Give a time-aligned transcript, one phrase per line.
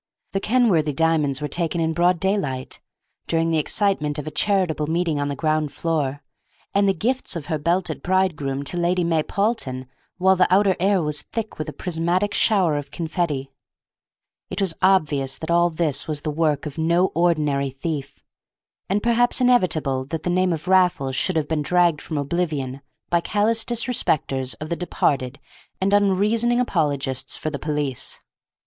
[0.31, 2.81] The Kenworthy diamonds were taken in broad daylight,
[3.27, 6.23] during the excitement of a charitable meeting on the ground floor,
[6.73, 9.85] and the gifts of her belted bridegroom to Lady May Paulton
[10.17, 13.51] while the outer air was thick with a prismatic shower of confetti.
[14.49, 18.23] It was obvious that all this was the work of no ordinary thief,
[18.89, 22.81] and perhaps inevitable that the name of Raffles should have been dragged from oblivion
[23.11, 25.39] by callous disrespecters of the departed
[25.79, 28.19] and unreasoning apologists for the police.